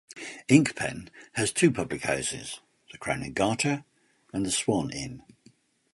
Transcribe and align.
Inkpen 0.47 1.09
has 1.33 1.51
two 1.51 1.69
public 1.69 2.01
houses, 2.01 2.59
the 2.91 2.97
Crown 2.97 3.21
and 3.21 3.35
Garter 3.35 3.85
and 4.33 4.43
the 4.43 4.49
Swan 4.49 4.89
Inn. 4.89 5.21